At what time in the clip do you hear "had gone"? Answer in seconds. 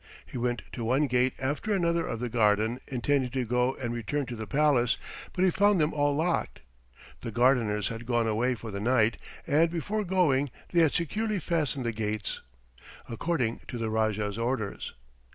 7.89-8.25